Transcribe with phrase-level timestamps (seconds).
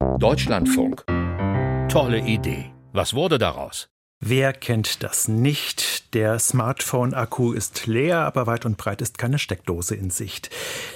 [0.00, 1.04] Deutschlandfunk.
[1.90, 2.72] Tolle Idee.
[2.92, 3.90] Was wurde daraus?
[4.18, 5.99] Wer kennt das nicht?
[6.12, 10.50] Der Smartphone-Akku ist leer, aber weit und breit ist keine Steckdose in Sicht.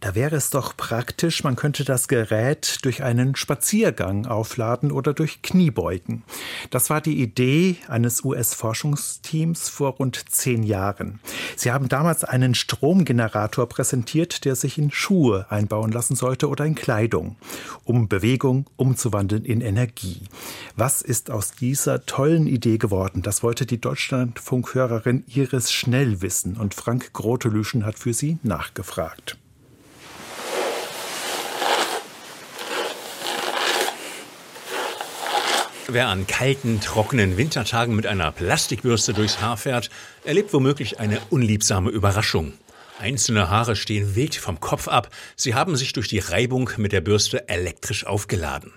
[0.00, 5.42] Da wäre es doch praktisch, man könnte das Gerät durch einen Spaziergang aufladen oder durch
[5.42, 6.24] Kniebeugen.
[6.70, 11.20] Das war die Idee eines US-Forschungsteams vor rund zehn Jahren.
[11.54, 16.74] Sie haben damals einen Stromgenerator präsentiert, der sich in Schuhe einbauen lassen sollte oder in
[16.74, 17.36] Kleidung,
[17.84, 20.22] um Bewegung umzuwandeln in Energie.
[20.74, 22.96] Was ist aus dieser tollen Idee geworden?
[22.96, 23.22] worden.
[23.22, 23.80] Das wollte die
[24.96, 29.36] Deutschlandfunkhörerin Iris Schnell wissen und Frank Grotelüschen hat für sie nachgefragt.
[35.88, 39.90] Wer an kalten, trockenen Wintertagen mit einer Plastikbürste durchs Haar fährt,
[40.24, 42.54] erlebt womöglich eine unliebsame Überraschung.
[42.98, 47.02] Einzelne Haare stehen wild vom Kopf ab, sie haben sich durch die Reibung mit der
[47.02, 48.72] Bürste elektrisch aufgeladen.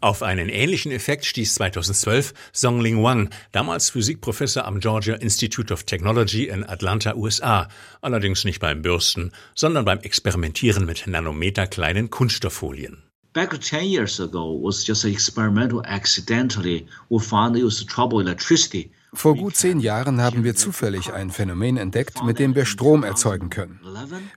[0.00, 6.48] Auf einen ähnlichen Effekt stieß 2012 Songling Wang, damals Physikprofessor am Georgia Institute of Technology
[6.48, 7.68] in Atlanta, USA,
[8.02, 13.02] allerdings nicht beim Bürsten, sondern beim Experimentieren mit nanometerkleinen Kunststofffolien.
[13.32, 19.34] Back 10 years ago was just experimental accidentally we found it was trouble electricity vor
[19.34, 23.80] gut zehn Jahren haben wir zufällig ein Phänomen entdeckt, mit dem wir Strom erzeugen können.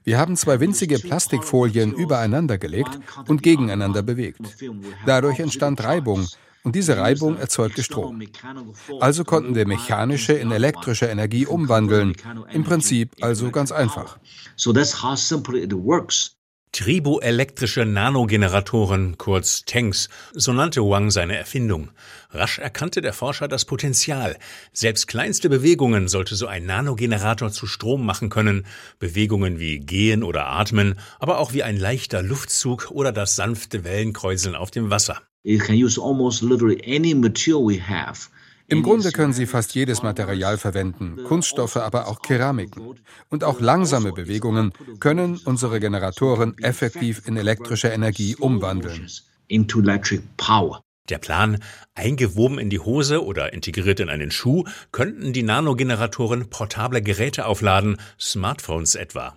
[0.04, 4.40] Wir haben zwei winzige Plastikfolien übereinander gelegt und gegeneinander bewegt.
[5.06, 6.26] Dadurch entstand Reibung
[6.62, 8.22] und diese Reibung erzeugte Strom.
[9.00, 12.14] Also konnten wir mechanische in elektrische Energie umwandeln.
[12.52, 14.18] Im Prinzip also ganz einfach.
[16.72, 21.90] Triboelektrische Nanogeneratoren, kurz Tanks, so nannte Wang seine Erfindung.
[22.30, 24.36] Rasch erkannte der Forscher das Potenzial.
[24.72, 28.66] Selbst kleinste Bewegungen sollte so ein Nanogenerator zu Strom machen können.
[29.00, 34.54] Bewegungen wie Gehen oder Atmen, aber auch wie ein leichter Luftzug oder das sanfte Wellenkräuseln
[34.54, 35.20] auf dem Wasser.
[35.42, 38.30] It can use almost literally any material we have
[38.70, 42.94] im Grunde können Sie fast jedes Material verwenden, Kunststoffe, aber auch Keramiken.
[43.28, 49.08] Und auch langsame Bewegungen können unsere Generatoren effektiv in elektrische Energie umwandeln.
[51.08, 51.58] Der Plan,
[51.96, 57.96] eingewoben in die Hose oder integriert in einen Schuh, könnten die Nanogeneratoren portable Geräte aufladen,
[58.18, 59.36] Smartphones etwa.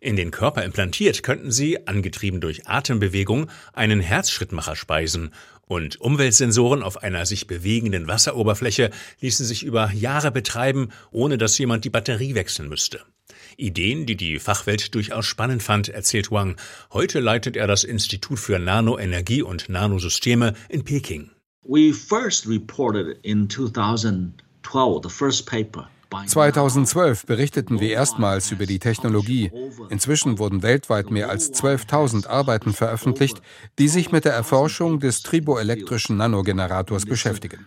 [0.00, 5.30] In den Körper implantiert könnten sie, angetrieben durch Atembewegung, einen Herzschrittmacher speisen
[5.66, 8.90] und Umweltsensoren auf einer sich bewegenden Wasseroberfläche
[9.20, 13.02] ließen sich über Jahre betreiben, ohne dass jemand die Batterie wechseln müsste.
[13.58, 16.56] Ideen, die die Fachwelt durchaus spannend fand, erzählt Wang.
[16.92, 21.30] Heute leitet er das Institut für Nanoenergie und Nanosysteme in Peking.
[21.62, 25.88] We first reported in 2012 the first paper
[26.26, 29.50] 2012 berichteten wir erstmals über die Technologie.
[29.88, 33.40] Inzwischen wurden weltweit mehr als 12.000 Arbeiten veröffentlicht,
[33.78, 37.66] die sich mit der Erforschung des triboelektrischen Nanogenerators beschäftigen.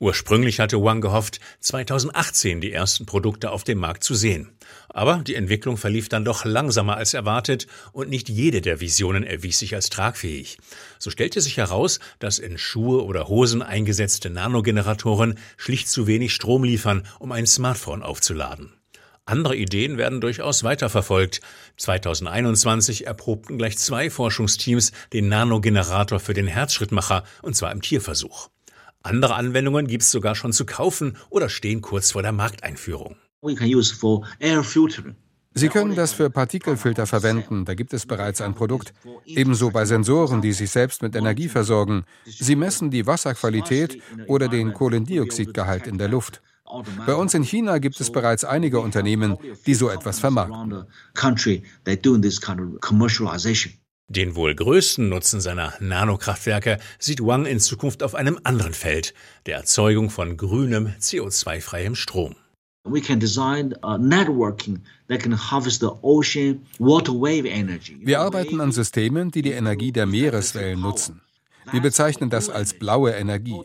[0.00, 4.52] Ursprünglich hatte Wang gehofft, 2018 die ersten Produkte auf dem Markt zu sehen.
[4.88, 9.58] Aber die Entwicklung verlief dann doch langsamer als erwartet und nicht jede der Visionen erwies
[9.58, 10.58] sich als tragfähig.
[11.00, 16.62] So stellte sich heraus, dass in Schuhe oder Hosen eingesetzte Nanogeneratoren schlicht zu wenig Strom
[16.62, 18.72] liefern, um ein Smartphone aufzuladen.
[19.24, 21.40] Andere Ideen werden durchaus weiterverfolgt.
[21.76, 28.48] 2021 erprobten gleich zwei Forschungsteams den Nanogenerator für den Herzschrittmacher, und zwar im Tierversuch.
[29.08, 33.16] Andere Anwendungen gibt es sogar schon zu kaufen oder stehen kurz vor der Markteinführung.
[35.54, 38.92] Sie können das für Partikelfilter verwenden, da gibt es bereits ein Produkt.
[39.24, 42.04] Ebenso bei Sensoren, die sich selbst mit Energie versorgen.
[42.26, 46.42] Sie messen die Wasserqualität oder den Kohlendioxidgehalt in der Luft.
[47.06, 50.84] Bei uns in China gibt es bereits einige Unternehmen, die so etwas vermarkten.
[54.10, 59.12] Den wohl größten Nutzen seiner Nanokraftwerke sieht Wang in Zukunft auf einem anderen Feld,
[59.44, 62.34] der Erzeugung von grünem, CO2-freiem Strom.
[62.84, 63.00] Wir
[68.20, 71.20] arbeiten an Systemen, die die Energie der Meereswellen nutzen.
[71.70, 73.60] Wir bezeichnen das als blaue Energie.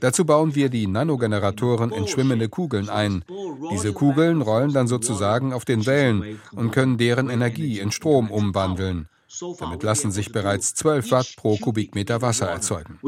[0.00, 3.24] Dazu bauen wir die Nanogeneratoren in schwimmende Kugeln ein.
[3.72, 9.08] Diese Kugeln rollen dann sozusagen auf den Wellen und können deren Energie in Strom umwandeln.
[9.58, 12.98] Damit lassen sich bereits 12 Watt pro Kubikmeter Wasser erzeugen.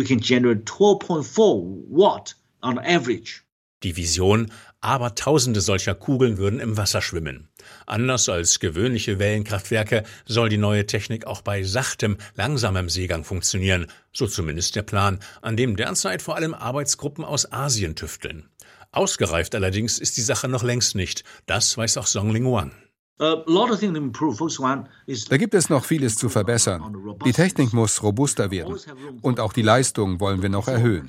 [3.82, 4.50] Die Vision,
[4.80, 7.50] aber tausende solcher Kugeln würden im Wasser schwimmen.
[7.84, 14.26] Anders als gewöhnliche Wellenkraftwerke soll die neue Technik auch bei sachtem, langsamem Seegang funktionieren, so
[14.26, 18.48] zumindest der Plan, an dem derzeit vor allem Arbeitsgruppen aus Asien tüfteln.
[18.90, 22.72] Ausgereift allerdings ist die Sache noch längst nicht, das weiß auch Song Ling Wang.
[25.28, 26.96] Da gibt es noch vieles zu verbessern.
[27.24, 28.76] Die Technik muss robuster werden
[29.22, 31.06] und auch die Leistung wollen wir noch erhöhen.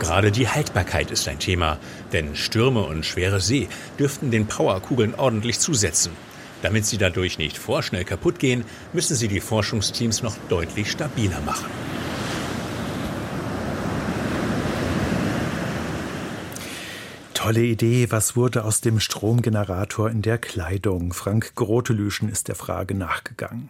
[0.00, 1.78] Gerade die Haltbarkeit ist ein Thema,
[2.12, 3.68] denn Stürme und schwere See
[3.98, 6.12] dürften den Powerkugeln ordentlich zusetzen.
[6.60, 11.66] Damit sie dadurch nicht vorschnell kaputt gehen, müssen sie die Forschungsteams noch deutlich stabiler machen.
[17.44, 18.10] Tolle Idee.
[18.10, 21.12] Was wurde aus dem Stromgenerator in der Kleidung?
[21.12, 23.68] Frank Grotelüschen ist der Frage nachgegangen.